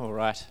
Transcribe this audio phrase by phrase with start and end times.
[0.00, 0.42] All right.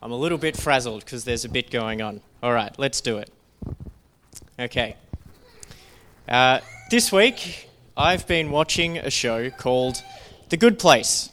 [0.00, 2.20] I'm a little bit frazzled because there's a bit going on.
[2.40, 3.32] All right, let's do it.
[4.56, 4.94] Okay.
[6.28, 10.04] Uh, this week, I've been watching a show called
[10.50, 11.30] The Good Place.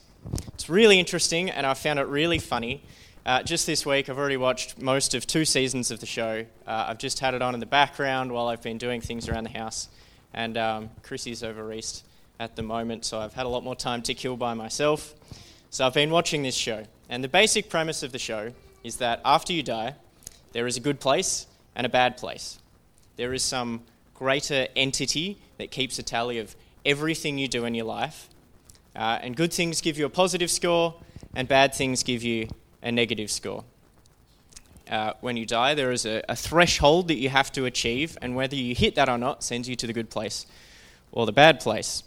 [0.56, 2.82] It's really interesting, and I found it really funny.
[3.24, 6.44] Uh, just this week, I've already watched most of two seasons of the show.
[6.66, 9.44] Uh, I've just had it on in the background while I've been doing things around
[9.44, 9.90] the house,
[10.34, 12.04] and um, Chrissy's over east
[12.44, 15.16] at the moment, so I've had a lot more time to kill by myself.
[15.70, 18.52] So I've been watching this show, and the basic premise of the show
[18.84, 19.96] is that after you die,
[20.52, 22.60] there is a good place and a bad place.
[23.16, 23.82] There is some
[24.14, 28.28] greater entity that keeps a tally of everything you do in your life,
[28.94, 30.96] uh, and good things give you a positive score,
[31.34, 32.50] and bad things give you
[32.82, 33.64] a negative score.
[34.92, 38.36] Uh, when you die, there is a, a threshold that you have to achieve, and
[38.36, 40.46] whether you hit that or not sends you to the good place
[41.14, 42.04] or the bad place.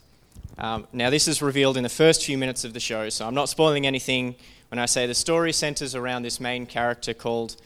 [0.59, 3.35] Um, now, this is revealed in the first few minutes of the show, so I'm
[3.35, 4.37] not spoiling anything
[4.69, 7.57] when I say the story centers around this main character called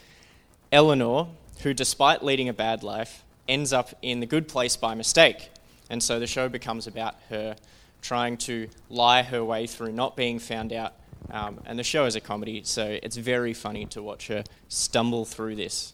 [0.71, 1.29] Eleanor,
[1.63, 5.49] who, despite leading a bad life, ends up in the good place by mistake.
[5.89, 7.55] And so the show becomes about her
[8.01, 10.93] trying to lie her way through not being found out.
[11.29, 15.23] Um, and the show is a comedy, so it's very funny to watch her stumble
[15.23, 15.93] through this.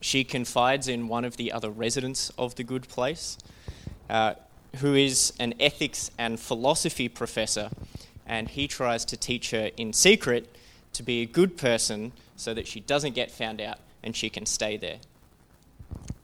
[0.00, 3.38] She confides in one of the other residents of the good place,
[4.10, 4.34] uh,
[4.76, 7.70] who is an ethics and philosophy professor,
[8.26, 10.54] and he tries to teach her in secret
[10.92, 14.46] to be a good person so that she doesn't get found out and she can
[14.46, 14.98] stay there.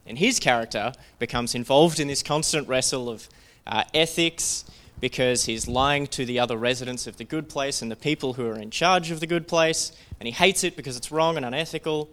[0.05, 3.29] And his character becomes involved in this constant wrestle of
[3.67, 4.65] uh, ethics
[4.99, 8.47] because he's lying to the other residents of the good place and the people who
[8.47, 11.45] are in charge of the good place, and he hates it because it's wrong and
[11.45, 12.09] unethical.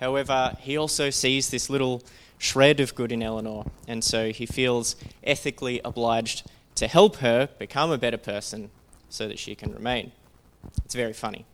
[0.00, 2.02] However, he also sees this little
[2.44, 7.90] shred of good in Eleanor, and so he feels ethically obliged to help her become
[7.90, 8.70] a better person
[9.08, 10.12] so that she can remain.
[10.84, 11.46] It's very funny.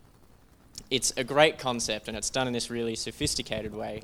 [0.90, 4.02] It's a great concept, and it's done in this really sophisticated way.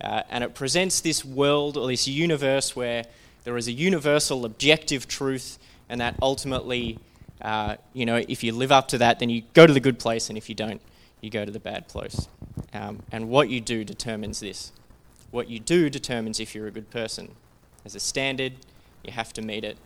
[0.00, 3.04] Uh, and it presents this world or this universe where
[3.44, 6.98] there is a universal objective truth, and that ultimately,
[7.40, 10.00] uh, you know, if you live up to that, then you go to the good
[10.00, 10.80] place, and if you don't,
[11.20, 12.26] you go to the bad place.
[12.74, 14.72] Um, and what you do determines this.
[15.30, 17.34] What you do determines if you're a good person.
[17.82, 18.54] There's a standard,
[19.04, 19.76] you have to meet it.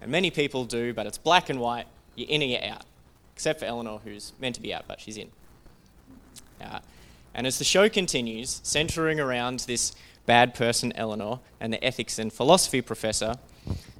[0.00, 2.84] And many people do, but it's black and white, you're in or you're out.
[3.34, 5.30] Except for Eleanor, who's meant to be out, but she's in.
[6.60, 6.80] Uh,
[7.34, 9.92] and as the show continues, centering around this
[10.26, 13.36] bad person, Eleanor, and the ethics and philosophy professor,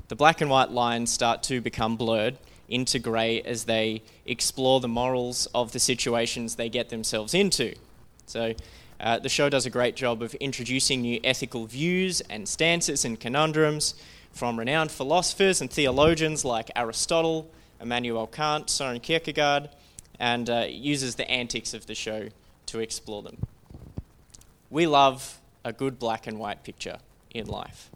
[0.08, 2.36] the black and white lines start to become blurred
[2.68, 7.74] into grey as they explore the morals of the situations they get themselves into.
[8.26, 8.54] So,
[9.00, 13.18] uh, the show does a great job of introducing new ethical views and stances and
[13.18, 13.94] conundrums
[14.30, 17.50] from renowned philosophers and theologians like Aristotle,
[17.80, 19.70] Immanuel Kant, Soren Kierkegaard,
[20.18, 22.28] and uh, uses the antics of the show
[22.66, 23.38] to explore them.
[24.68, 26.98] We love a good black and white picture
[27.30, 27.90] in life.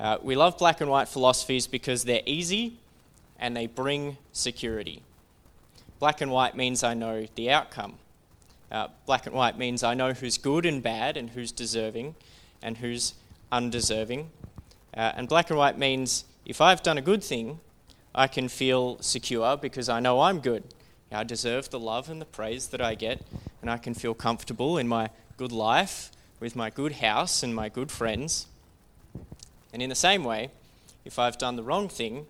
[0.00, 2.78] Uh, we love black and white philosophies because they're easy
[3.38, 5.02] and they bring security.
[5.98, 7.94] Black and white means I know the outcome.
[8.70, 12.14] Uh, black and white means I know who's good and bad and who's deserving
[12.62, 13.14] and who's
[13.50, 14.30] undeserving.
[14.94, 17.60] Uh, and black and white means if I've done a good thing,
[18.14, 20.64] I can feel secure because I know I'm good.
[21.10, 23.22] I deserve the love and the praise that I get,
[23.62, 27.68] and I can feel comfortable in my good life with my good house and my
[27.68, 28.46] good friends.
[29.72, 30.50] And in the same way,
[31.04, 32.26] if I've done the wrong thing,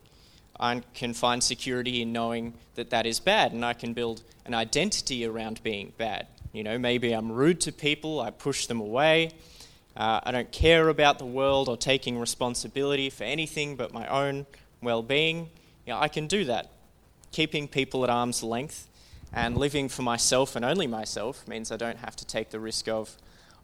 [0.60, 4.54] I can find security in knowing that that is bad, and I can build an
[4.54, 6.26] identity around being bad.
[6.52, 9.32] You know, maybe I'm rude to people, I push them away,
[9.96, 14.46] uh, I don't care about the world or taking responsibility for anything but my own
[14.80, 15.50] well being.
[15.86, 16.70] You know, I can do that
[17.32, 18.88] keeping people at arm's length
[19.32, 22.88] and living for myself and only myself means I don't have to take the risk
[22.88, 23.16] of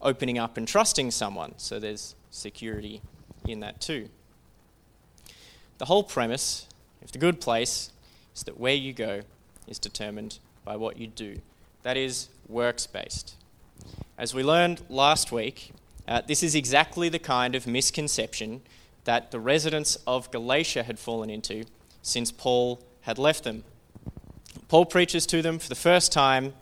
[0.03, 1.55] opening up and trusting someone.
[1.57, 3.01] So there's security
[3.47, 4.09] in that too.
[5.79, 6.67] The whole premise
[7.05, 7.91] of the good place
[8.35, 9.21] is that where you go
[9.69, 11.41] is determined by what you do.
[11.83, 13.37] That is works based.
[14.17, 15.73] As we learned last week,
[16.09, 18.63] uh, this is exactly the kind of misconception
[19.05, 21.65] that the residents of Galatia had fallen into
[22.03, 23.65] since Paul had left them.
[24.69, 26.55] Paul preaches to them for the first time.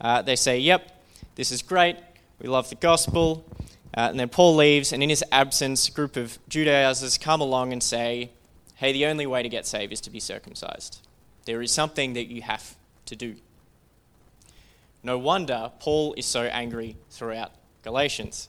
[0.00, 1.02] Uh, they say, Yep,
[1.34, 1.96] this is great.
[2.40, 3.44] We love the gospel.
[3.96, 7.72] Uh, and then Paul leaves, and in his absence, a group of Judaizers come along
[7.72, 8.30] and say,
[8.78, 11.04] Hey, the only way to get saved is to be circumcised.
[11.46, 12.76] There is something that you have
[13.06, 13.34] to do.
[15.02, 17.50] No wonder Paul is so angry throughout
[17.82, 18.48] Galatians.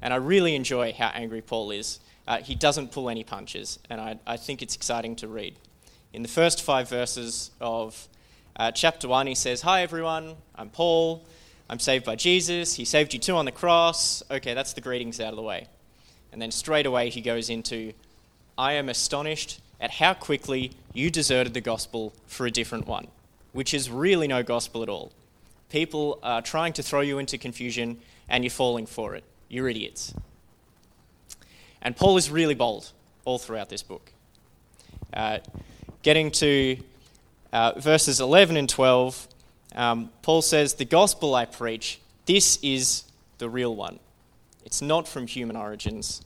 [0.00, 2.00] And I really enjoy how angry Paul is.
[2.26, 5.56] Uh, he doesn't pull any punches, and I, I think it's exciting to read.
[6.14, 8.08] In the first five verses of
[8.56, 11.26] uh, chapter 1, he says, Hi everyone, I'm Paul.
[11.68, 12.76] I'm saved by Jesus.
[12.76, 14.22] He saved you too on the cross.
[14.30, 15.68] Okay, that's the greetings out of the way.
[16.32, 17.92] And then straight away he goes into,
[18.60, 23.06] I am astonished at how quickly you deserted the gospel for a different one,
[23.54, 25.12] which is really no gospel at all.
[25.70, 27.96] People are trying to throw you into confusion
[28.28, 29.24] and you're falling for it.
[29.48, 30.12] You're idiots.
[31.80, 32.92] And Paul is really bold
[33.24, 34.12] all throughout this book.
[35.10, 35.38] Uh,
[36.02, 36.76] getting to
[37.54, 39.26] uh, verses 11 and 12,
[39.74, 43.04] um, Paul says, The gospel I preach, this is
[43.38, 44.00] the real one.
[44.66, 46.20] It's not from human origins.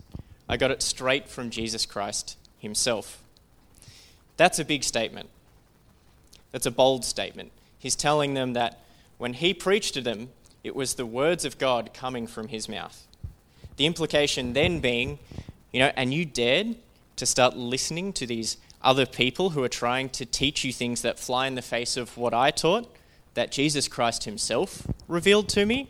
[0.49, 3.23] I got it straight from Jesus Christ himself.
[4.37, 5.31] That's a big statement.
[6.53, 7.53] That's a bold statement.
[7.79, 8.81] He's telling them that
[9.19, 10.31] when he preached to them,
[10.63, 13.07] it was the words of God coming from his mouth.
[13.77, 15.19] The implication then being,
[15.73, 16.77] you know, and you dared
[17.17, 21.19] to start listening to these other people who are trying to teach you things that
[21.19, 22.89] fly in the face of what I taught,
[23.35, 25.89] that Jesus Christ himself revealed to me?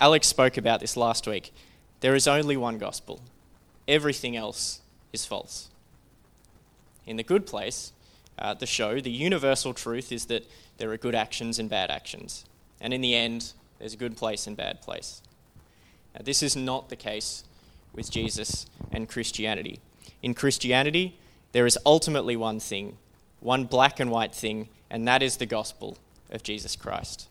[0.00, 1.52] Alex spoke about this last week.
[2.00, 3.20] There is only one gospel,
[3.86, 4.80] everything else
[5.12, 5.68] is false.
[7.06, 7.92] In the good place,
[8.38, 12.44] uh, the show, the universal truth is that there are good actions and bad actions.
[12.80, 15.22] And in the end, there's a good place and bad place.
[16.14, 17.44] Now, this is not the case
[17.92, 19.80] with Jesus and Christianity.
[20.22, 21.18] In Christianity,
[21.52, 22.96] there is ultimately one thing,
[23.40, 25.98] one black and white thing, and that is the gospel
[26.30, 27.28] of Jesus Christ,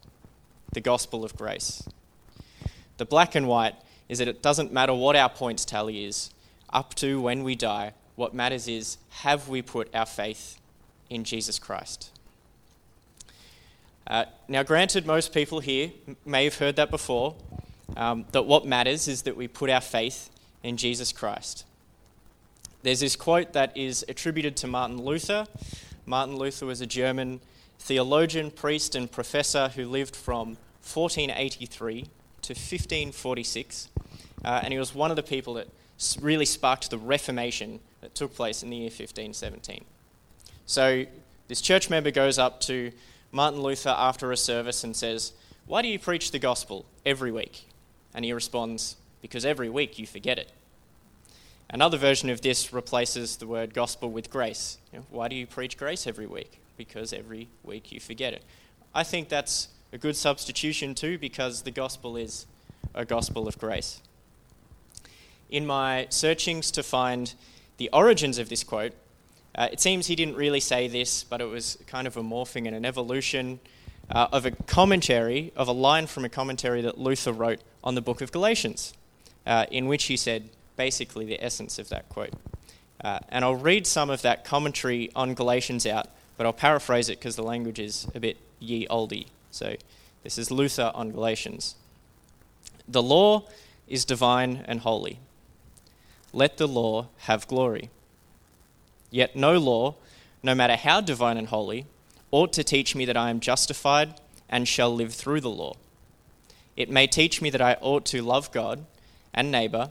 [0.74, 1.88] the gospel of grace.
[2.98, 3.76] The black and white
[4.10, 6.32] is that it doesn't matter what our points tally is,
[6.70, 10.60] up to when we die, what matters is have we put our faith
[11.10, 12.12] in Jesus Christ?
[14.08, 15.92] Uh, now, granted, most people here
[16.26, 17.36] may have heard that before,
[17.96, 20.30] um, that what matters is that we put our faith
[20.64, 21.66] in Jesus Christ.
[22.84, 25.46] There's this quote that is attributed to Martin Luther.
[26.06, 27.42] Martin Luther was a German
[27.80, 32.08] theologian, priest, and professor who lived from 1483
[32.48, 33.90] to 1546.
[34.44, 35.68] Uh, and he was one of the people that
[36.22, 39.84] really sparked the Reformation that took place in the year 1517.
[40.66, 41.06] So
[41.50, 42.92] this church member goes up to
[43.34, 45.34] Martin Luther after a service and says,
[45.66, 47.68] Why do you preach the gospel every week?
[48.14, 50.52] And he responds, Because every week you forget it.
[51.70, 54.78] Another version of this replaces the word gospel with grace.
[54.94, 56.60] You know, why do you preach grace every week?
[56.78, 58.44] Because every week you forget it.
[58.96, 62.46] I think that's a good substitution too, because the gospel is
[62.94, 64.02] a gospel of grace.
[65.50, 67.34] In my searchings to find
[67.78, 68.94] the origins of this quote,
[69.56, 72.68] uh, it seems he didn't really say this, but it was kind of a morphing
[72.68, 73.60] and an evolution
[74.12, 78.02] uh, of a commentary, of a line from a commentary that Luther wrote on the
[78.02, 78.94] book of Galatians,
[79.46, 82.34] uh, in which he said, basically the essence of that quote.
[83.04, 87.20] Uh, and I'll read some of that commentary on Galatians out, but I'll paraphrase it
[87.20, 89.26] because the language is a bit ye olde.
[89.52, 89.76] So
[90.24, 91.76] this is Luther on Galatians.
[92.88, 93.44] The law
[93.88, 95.20] is divine and holy.
[96.34, 97.90] Let the law have glory.
[99.10, 99.96] Yet no law,
[100.44, 101.86] no matter how divine and holy,
[102.32, 104.16] ought to teach me that I am justified
[104.50, 105.76] and shall live through the law.
[106.76, 108.86] It may teach me that I ought to love God
[109.34, 109.90] and neighbour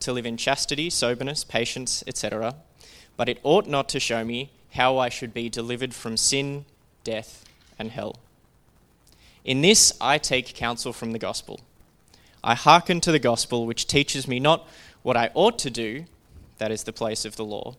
[0.00, 2.56] to live in chastity, soberness, patience, etc.
[3.16, 6.64] But it ought not to show me how I should be delivered from sin,
[7.04, 7.44] death,
[7.78, 8.16] and hell.
[9.44, 11.60] In this I take counsel from the gospel.
[12.42, 14.66] I hearken to the gospel, which teaches me not
[15.02, 16.04] what I ought to do,
[16.58, 17.74] that is the place of the law,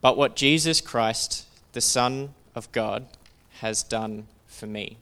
[0.00, 3.06] but what Jesus Christ, the Son of God,
[3.60, 4.96] has done for me,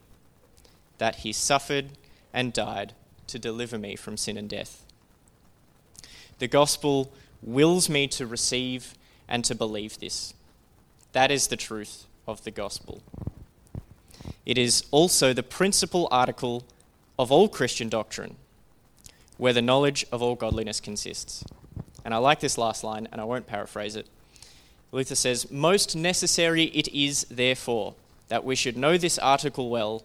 [0.99, 1.91] that he suffered
[2.33, 2.93] and died
[3.29, 4.85] to deliver me from sin and death.
[6.39, 7.13] The gospel
[7.43, 8.95] wills me to receive
[9.29, 10.35] and to believe this.
[11.13, 13.03] That is the truth of the gospel.
[14.47, 16.65] It is also the principal article
[17.19, 18.37] of all Christian doctrine,
[19.37, 21.45] where the knowledge of all godliness consists.
[22.05, 24.07] And I like this last line, and I won't paraphrase it.
[24.93, 27.95] Luther says, Most necessary it is, therefore,
[28.29, 30.03] that we should know this article well,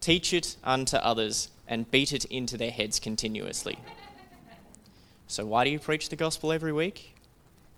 [0.00, 3.78] teach it unto others, and beat it into their heads continuously.
[5.28, 7.14] So, why do you preach the gospel every week?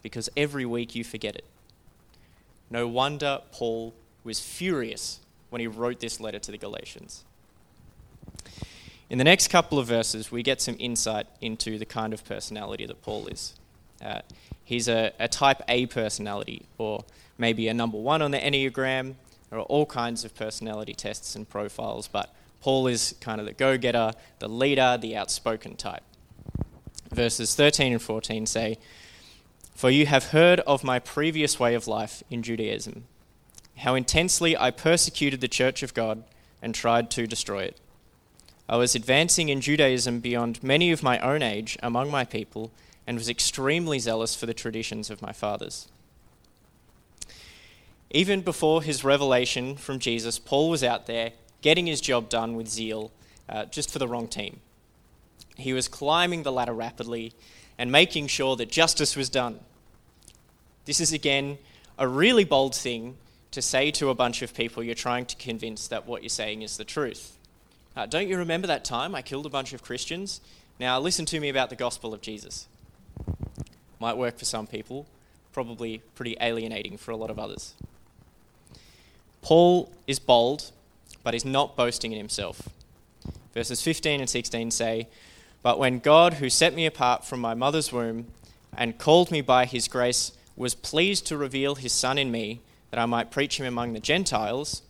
[0.02, 1.44] Because every week you forget it.
[2.70, 5.20] No wonder Paul was furious
[5.50, 7.24] when he wrote this letter to the Galatians.
[9.10, 12.84] In the next couple of verses, we get some insight into the kind of personality
[12.86, 13.54] that Paul is.
[14.02, 14.20] Uh,
[14.64, 17.04] he's a, a type A personality, or
[17.38, 19.14] maybe a number one on the Enneagram.
[19.50, 23.54] There are all kinds of personality tests and profiles, but Paul is kind of the
[23.54, 26.02] go getter, the leader, the outspoken type
[27.12, 28.78] verses 13 and 14 say,
[29.74, 33.04] For you have heard of my previous way of life in Judaism,
[33.78, 36.24] how intensely I persecuted the church of God
[36.60, 37.80] and tried to destroy it.
[38.68, 42.70] I was advancing in Judaism beyond many of my own age among my people
[43.06, 45.88] and was extremely zealous for the traditions of my fathers.
[48.10, 51.32] Even before his revelation from Jesus, Paul was out there
[51.62, 53.10] getting his job done with zeal,
[53.48, 54.60] uh, just for the wrong team.
[55.56, 57.32] He was climbing the ladder rapidly
[57.78, 59.60] and making sure that justice was done.
[60.84, 61.58] This is again
[61.98, 63.16] a really bold thing
[63.50, 66.62] to say to a bunch of people you're trying to convince that what you're saying
[66.62, 67.36] is the truth.
[67.96, 70.40] Uh, don't you remember that time I killed a bunch of Christians?
[70.78, 72.68] Now listen to me about the gospel of Jesus.
[73.98, 75.06] Might work for some people,
[75.52, 77.74] probably pretty alienating for a lot of others.
[79.42, 80.70] Paul is bold,
[81.24, 82.68] but he's not boasting in himself.
[83.54, 85.08] Verses 15 and 16 say,
[85.62, 88.28] But when God, who set me apart from my mother's womb
[88.76, 93.00] and called me by his grace, was pleased to reveal his Son in me, that
[93.00, 94.82] I might preach him among the Gentiles,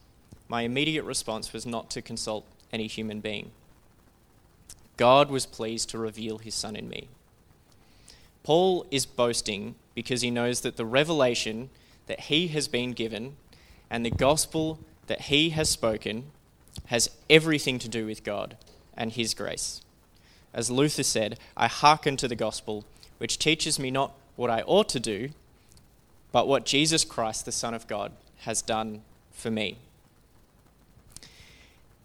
[0.48, 3.50] my immediate response was not to consult any human being.
[4.96, 7.08] God was pleased to reveal his Son in me.
[8.42, 11.70] Paul is boasting because he knows that the revelation
[12.06, 13.36] that he has been given
[13.90, 16.30] and the gospel that he has spoken
[16.86, 18.56] has everything to do with God
[18.96, 19.82] and his grace.
[20.54, 22.84] As Luther said, I hearken to the gospel,
[23.18, 25.30] which teaches me not what I ought to do,
[26.32, 29.78] but what Jesus Christ, the Son of God, has done for me.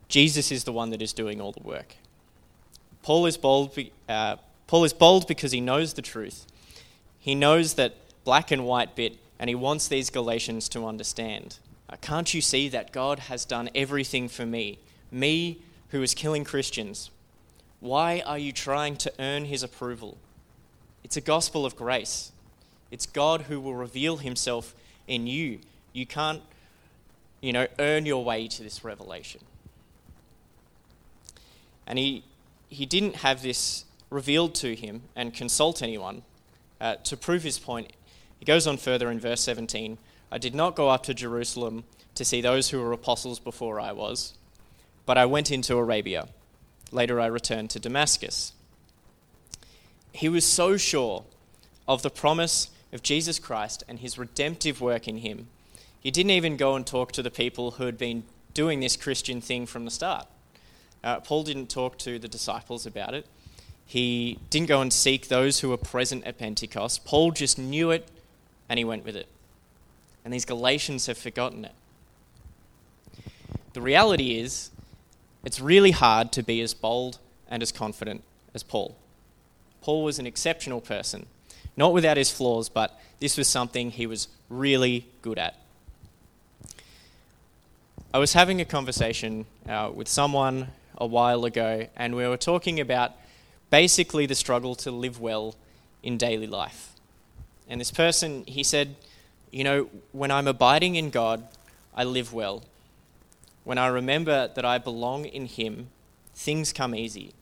[0.07, 1.95] Jesus is the one that is doing all the work.
[3.01, 3.77] Paul is bold,
[4.07, 4.37] uh,
[4.67, 6.45] Paul is bold because he knows the truth.
[7.19, 11.57] He knows that black and white bit, and he wants these Galatians to understand.
[11.89, 14.79] Uh, can't you see that God has done everything for me?
[15.11, 17.11] Me who is killing Christians.
[17.79, 20.17] Why are you trying to earn his approval?
[21.03, 22.31] It's a gospel of grace.
[22.93, 24.75] It's God who will reveal himself
[25.07, 25.61] in you.
[25.93, 26.43] You can't,
[27.41, 29.41] you know, earn your way to this revelation.
[31.87, 32.23] And he,
[32.69, 36.21] he didn't have this revealed to him and consult anyone
[36.79, 37.91] uh, to prove his point.
[38.37, 39.97] He goes on further in verse 17
[40.31, 43.91] I did not go up to Jerusalem to see those who were apostles before I
[43.91, 44.35] was,
[45.07, 46.27] but I went into Arabia.
[46.91, 48.53] Later I returned to Damascus.
[50.11, 51.25] He was so sure
[51.87, 55.47] of the promise of Jesus Christ and his redemptive work in him,
[55.99, 58.23] he didn't even go and talk to the people who had been
[58.53, 60.27] doing this Christian thing from the start.
[61.03, 63.25] Uh, Paul didn't talk to the disciples about it.
[63.85, 67.03] He didn't go and seek those who were present at Pentecost.
[67.03, 68.07] Paul just knew it
[68.69, 69.27] and he went with it.
[70.23, 71.73] And these Galatians have forgotten it.
[73.73, 74.69] The reality is,
[75.43, 77.19] it's really hard to be as bold
[77.49, 78.23] and as confident
[78.53, 78.95] as Paul.
[79.81, 81.25] Paul was an exceptional person.
[81.75, 85.55] Not without his flaws, but this was something he was really good at.
[88.13, 92.79] I was having a conversation uh, with someone a while ago, and we were talking
[92.79, 93.13] about
[93.71, 95.55] basically the struggle to live well
[96.03, 96.91] in daily life.
[97.67, 98.95] And this person, he said,
[99.51, 101.47] You know, when I'm abiding in God,
[101.95, 102.63] I live well.
[103.63, 105.87] When I remember that I belong in Him,
[106.35, 107.33] things come easy.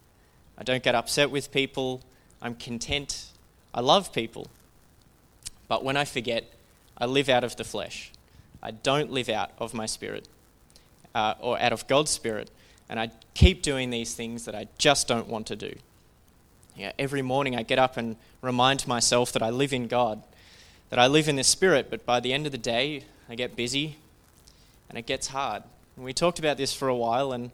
[0.57, 2.01] I don't get upset with people.
[2.41, 3.30] I'm content
[3.73, 4.47] I love people.
[5.67, 6.51] But when I forget,
[6.97, 8.11] I live out of the flesh.
[8.61, 10.27] I don't live out of my spirit
[11.15, 12.51] uh, or out of God's spirit.
[12.89, 15.73] And I keep doing these things that I just don't want to do.
[16.75, 20.21] Yeah, every morning I get up and remind myself that I live in God,
[20.89, 23.55] that I live in the spirit, but by the end of the day, I get
[23.55, 23.97] busy
[24.89, 25.63] and it gets hard.
[25.95, 27.51] And we talked about this for a while, and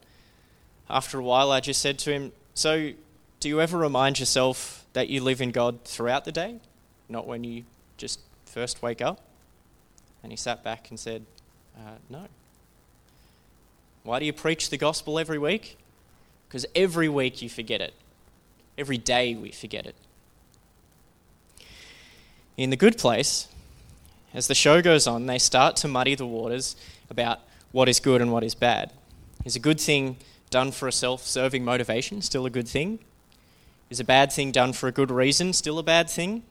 [0.89, 2.93] after a while, I just said to him, So,
[3.39, 6.59] do you ever remind yourself that you live in God throughout the day,
[7.07, 7.65] not when you
[7.97, 9.21] just first wake up?
[10.23, 11.23] And he sat back and said,
[11.77, 12.25] uh, No.
[14.01, 15.77] Why do you preach the gospel every week?
[16.47, 17.93] Because every week you forget it.
[18.75, 19.93] Every day we forget it.
[22.57, 23.47] In the good place,
[24.33, 26.75] as the show goes on, they start to muddy the waters
[27.11, 28.91] about what is good and what is bad.
[29.45, 30.17] Is a good thing
[30.49, 32.97] done for a self serving motivation still a good thing?
[33.89, 36.43] Is a bad thing done for a good reason still a bad thing?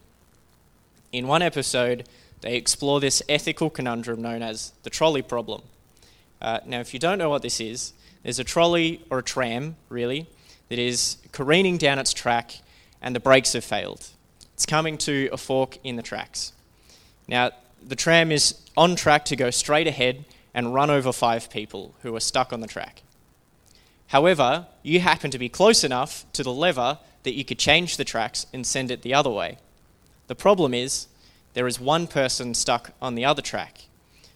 [1.13, 2.09] In one episode,
[2.41, 5.63] they explore this ethical conundrum known as the trolley problem.
[6.41, 9.77] Uh, now, if you don't know what this is, there's a trolley or a tram,
[9.91, 10.27] really,
[10.71, 12.61] that is careening down its track
[13.03, 14.09] and the brakes have failed.
[14.55, 16.53] It's coming to a fork in the tracks.
[17.29, 17.51] Now,
[17.87, 20.25] the tram is on track to go straight ahead
[20.55, 23.03] and run over five people who are stuck on the track.
[24.09, 28.05] However, you happen to be close enough to the lever that you could change the
[28.05, 29.59] tracks and send it the other way.
[30.29, 31.09] The problem is,
[31.55, 33.87] there is one person stuck on the other track.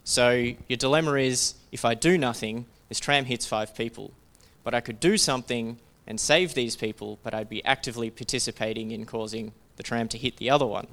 [0.03, 4.13] So your dilemma is if I do nothing, this tram hits five people.
[4.65, 9.07] But I could do something and save these people, but I'd be actively participating in
[9.07, 10.89] causing the tram to hit the other one.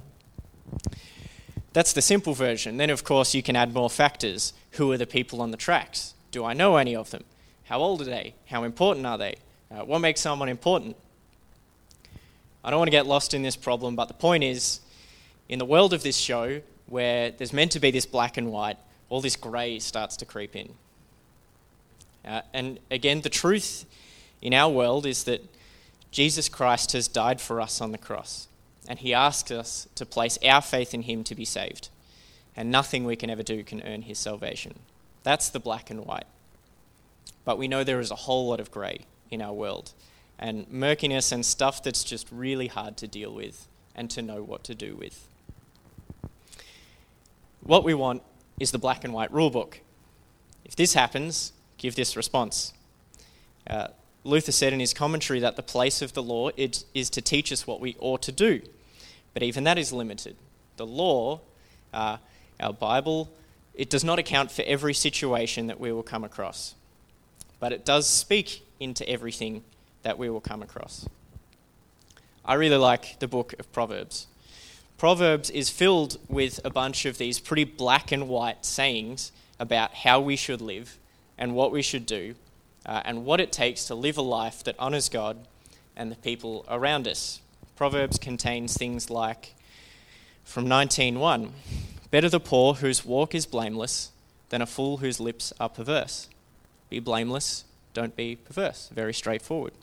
[1.72, 2.76] That's the simple version.
[2.76, 4.52] Then, of course, you can add more factors.
[4.72, 6.14] Who are the people on the tracks?
[6.30, 7.24] Do I know any of them?
[7.64, 8.34] How old are they?
[8.46, 9.34] How important are they?
[9.68, 10.96] Uh, what makes someone important?
[12.64, 14.80] I don't want to get lost in this problem, but the point is
[15.48, 18.78] in the world of this show, where there's meant to be this black and white,
[19.08, 20.74] all this grey starts to creep in.
[22.24, 23.86] Uh, and again, the truth
[24.42, 25.42] in our world is that
[26.10, 28.48] Jesus Christ has died for us on the cross,
[28.88, 31.88] and he asks us to place our faith in him to be saved.
[32.56, 34.74] And nothing we can ever do can earn his salvation.
[35.22, 36.26] That's the black and white.
[37.44, 39.92] But we know there is a whole lot of grey in our world,
[40.38, 44.62] and murkiness and stuff that's just really hard to deal with and to know what
[44.64, 45.28] to do with.
[47.62, 48.22] What we want
[48.60, 49.80] is the black and white rule book.
[50.64, 52.72] If this happens, give this response.
[53.66, 53.88] Uh,
[54.24, 57.66] Luther said in his commentary that the place of the law is to teach us
[57.66, 58.60] what we ought to do.
[59.34, 60.36] But even that is limited.
[60.76, 61.40] The law,
[61.92, 62.18] uh,
[62.60, 63.30] our Bible,
[63.74, 66.74] it does not account for every situation that we will come across.
[67.60, 69.64] But it does speak into everything
[70.02, 71.08] that we will come across.
[72.44, 74.26] I really like the book of Proverbs.
[74.96, 80.20] Proverbs is filled with a bunch of these pretty black and white sayings about how
[80.20, 80.98] we should live
[81.36, 82.34] and what we should do
[82.84, 85.36] uh, and what it takes to live a life that honours God
[85.96, 87.40] and the people around us.
[87.76, 89.54] Proverbs contains things like
[90.42, 91.52] from 19:1,
[92.10, 94.10] better the poor whose walk is blameless
[94.48, 96.28] than a fool whose lips are perverse.
[96.88, 98.88] Be blameless, don't be perverse.
[98.92, 99.74] Very straightforward.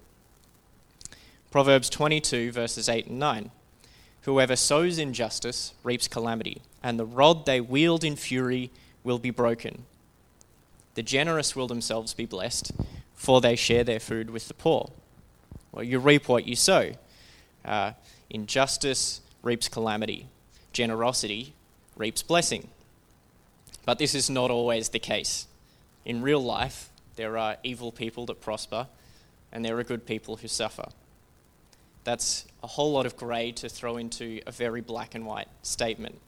[1.55, 3.49] Proverbs 22 verses 8 and 9.
[4.23, 8.71] Whoever sows injustice reaps calamity, and the rod they wield in fury
[9.05, 9.85] will be broken.
[10.95, 12.73] The generous will themselves be blessed,
[13.13, 14.91] for they share their food with the poor.
[15.71, 16.91] Well, you reap what you sow.
[17.63, 17.93] Uh,
[18.29, 20.27] injustice reaps calamity,
[20.73, 21.53] generosity
[21.95, 22.67] reaps blessing.
[23.85, 25.47] But this is not always the case.
[26.03, 28.87] In real life, there are evil people that prosper,
[29.53, 30.89] and there are good people who suffer.
[32.05, 36.21] That's a whole lot of grey to throw into a very black and white statement.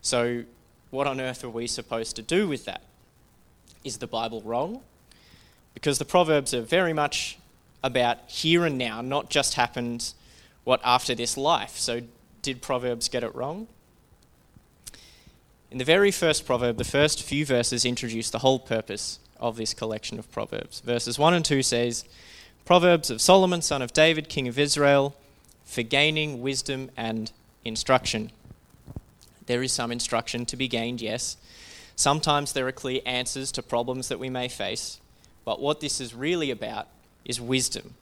[0.00, 0.44] So,
[0.90, 2.82] what on earth are we supposed to do with that?
[3.84, 4.80] Is the Bible wrong?
[5.74, 7.38] Because the Proverbs are very much
[7.82, 10.14] about here and now, not just happened
[10.64, 11.76] what after this life.
[11.76, 12.00] So,
[12.42, 13.66] did Proverbs get it wrong?
[15.70, 19.72] In the very first proverb, the first few verses introduce the whole purpose of this
[19.72, 20.80] collection of proverbs.
[20.80, 22.04] Verses 1 and 2 says,
[22.64, 25.16] Proverbs of Solomon, son of David, king of Israel,
[25.64, 27.32] for gaining wisdom and
[27.64, 28.30] instruction.
[29.46, 31.36] There is some instruction to be gained, yes,
[32.00, 35.00] Sometimes there are clear answers to problems that we may face,
[35.44, 36.88] but what this is really about
[37.26, 37.92] is wisdom.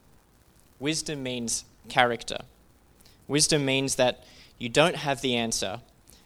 [0.78, 2.38] Wisdom means character.
[3.26, 4.22] Wisdom means that
[4.56, 5.80] you don't have the answer,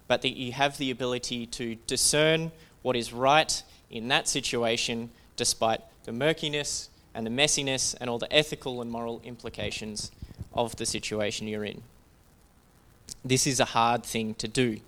[0.06, 5.80] but that you have the ability to discern what is right in that situation despite
[6.04, 10.10] the murkiness and the messiness and all the ethical and moral implications
[10.54, 11.82] of the situation you're in.
[13.24, 14.80] This is a hard thing to do.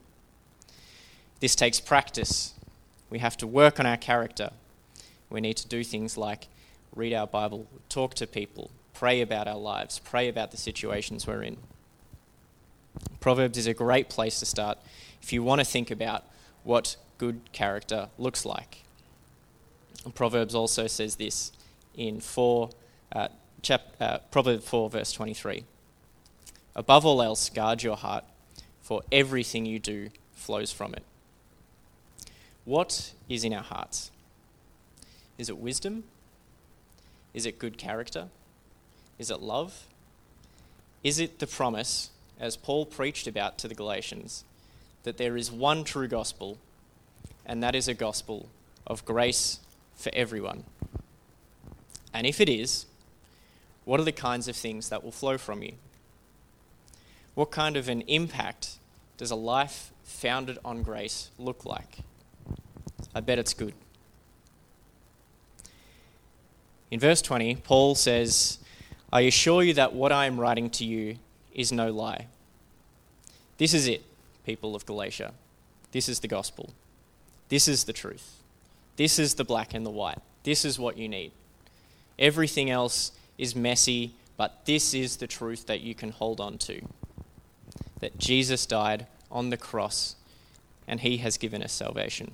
[1.41, 2.55] This takes practice.
[3.11, 4.51] We have to work on our character.
[5.31, 6.49] We need to do things like
[6.95, 11.43] read our Bible, talk to people, pray about our lives, pray about the situations we're
[11.43, 11.57] in.
[13.21, 14.79] Proverbs is a great place to start
[15.23, 16.25] if you want to think about
[16.63, 18.83] what good character looks like.
[20.15, 21.53] Proverbs also says this
[21.97, 22.71] in 4,
[23.13, 23.29] uh,
[23.63, 25.65] chap, uh, Proverbs 4, verse 23.
[26.77, 28.25] Above all else, guard your heart,
[28.83, 31.05] for everything you do flows from it.
[32.65, 34.11] What is in our hearts?
[35.39, 36.05] Is it wisdom?
[37.33, 38.29] Is it good character?
[39.19, 39.87] Is it love?
[41.03, 44.45] Is it the promise, as Paul preached about to the Galatians,
[45.03, 46.59] that there is one true gospel,
[47.45, 48.49] and that is a gospel
[48.87, 49.61] of grace
[49.95, 50.65] for everyone?
[52.15, 52.87] And if it is,
[53.85, 55.73] what are the kinds of things that will flow from you?
[57.35, 58.77] What kind of an impact
[59.19, 61.99] does a life founded on grace look like?
[63.15, 63.75] I bet it's good.
[66.91, 68.59] In verse 20, Paul says,
[69.13, 71.17] I assure you that what I am writing to you
[71.53, 72.27] is no lie.
[73.59, 74.05] This is it,
[74.47, 75.33] people of Galatia.
[75.91, 76.71] This is the gospel.
[77.49, 78.41] This is the truth.
[78.97, 80.19] This is the black and the white.
[80.45, 81.33] This is what you need.
[82.19, 86.81] Everything else is messy, but this is the truth that you can hold on to.
[88.01, 90.17] That Jesus died on the cross
[90.87, 92.33] and He has given us salvation.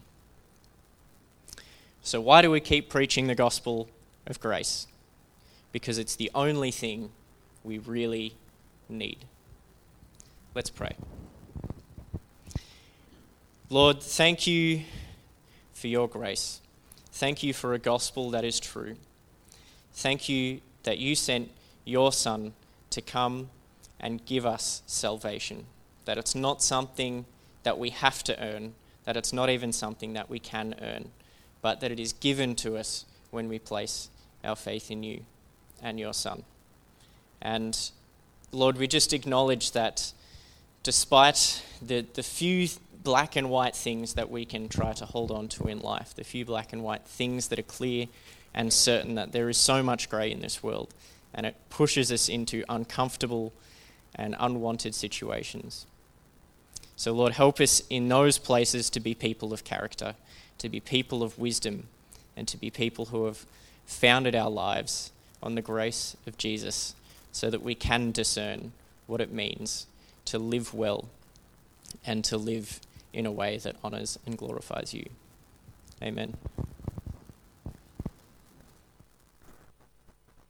[2.02, 3.88] So, why do we keep preaching the gospel
[4.26, 4.86] of grace?
[5.72, 7.10] Because it's the only thing
[7.62, 8.34] we really
[8.88, 9.18] need.
[10.54, 10.96] Let's pray.
[13.68, 14.82] Lord, thank you
[15.74, 16.60] for your grace.
[17.12, 18.96] Thank you for a gospel that is true.
[19.92, 21.50] Thank you that you sent
[21.84, 22.52] your Son
[22.90, 23.50] to come
[23.98, 25.66] and give us salvation.
[26.04, 27.26] That it's not something
[27.62, 28.74] that we have to earn,
[29.04, 31.10] that it's not even something that we can earn,
[31.62, 34.08] but that it is given to us when we place
[34.42, 35.24] our faith in you
[35.82, 36.42] and your Son.
[37.42, 37.78] And
[38.52, 40.12] Lord, we just acknowledge that
[40.82, 42.68] despite the, the few
[43.02, 46.24] black and white things that we can try to hold on to in life, the
[46.24, 48.06] few black and white things that are clear
[48.54, 50.92] and certain, that there is so much grey in this world,
[51.32, 53.52] and it pushes us into uncomfortable
[54.14, 55.86] and unwanted situations.
[56.96, 60.16] So, Lord, help us in those places to be people of character,
[60.58, 61.84] to be people of wisdom,
[62.36, 63.46] and to be people who have
[63.86, 65.10] founded our lives
[65.42, 66.94] on the grace of Jesus
[67.32, 68.72] so that we can discern
[69.06, 69.86] what it means
[70.26, 71.08] to live well
[72.04, 72.80] and to live
[73.12, 75.04] in a way that honours and glorifies you.
[76.02, 76.36] Amen.